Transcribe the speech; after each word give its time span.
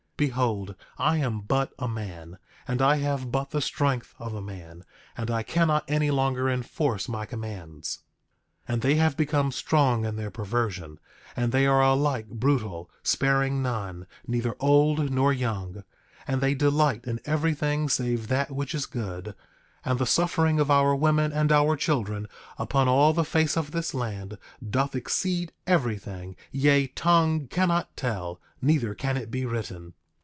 Behold, 0.17 0.75
I 0.99 1.17
am 1.17 1.39
but 1.39 1.73
a 1.79 1.87
man, 1.87 2.37
and 2.67 2.79
I 2.79 2.97
have 2.97 3.31
but 3.31 3.49
the 3.49 3.59
strength 3.59 4.13
of 4.19 4.35
a 4.35 4.39
man, 4.41 4.85
and 5.17 5.31
I 5.31 5.41
cannot 5.41 5.83
any 5.87 6.11
longer 6.11 6.47
enforce 6.47 7.09
my 7.09 7.25
commands. 7.25 8.03
9:19 8.69 8.73
And 8.73 8.81
they 8.83 8.95
have 8.97 9.17
become 9.17 9.51
strong 9.51 10.05
in 10.05 10.17
their 10.17 10.29
perversion; 10.29 10.99
and 11.35 11.51
they 11.51 11.65
are 11.65 11.81
alike 11.81 12.27
brutal, 12.29 12.91
sparing 13.01 13.63
none, 13.63 14.05
neither 14.27 14.55
old 14.59 15.09
nor 15.09 15.33
young; 15.33 15.83
and 16.27 16.39
they 16.39 16.53
delight 16.53 17.05
in 17.05 17.19
everything 17.25 17.89
save 17.89 18.27
that 18.27 18.51
which 18.51 18.75
is 18.75 18.85
good; 18.85 19.33
and 19.83 19.97
the 19.97 20.05
suffering 20.05 20.59
of 20.59 20.69
our 20.69 20.93
women 20.95 21.31
and 21.33 21.51
our 21.51 21.75
children 21.75 22.27
upon 22.59 22.87
all 22.87 23.11
the 23.11 23.25
face 23.25 23.57
of 23.57 23.71
this 23.71 23.95
land 23.95 24.37
doth 24.69 24.95
exceed 24.95 25.51
everything; 25.65 26.35
yea, 26.51 26.85
tongue 26.85 27.47
cannot 27.47 27.97
tell, 27.97 28.39
neither 28.61 28.93
can 28.93 29.17
it 29.17 29.31
be 29.31 29.47
written. 29.47 29.95